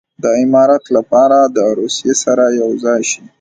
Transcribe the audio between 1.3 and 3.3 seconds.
دې د روسیې سره یو ځای شي.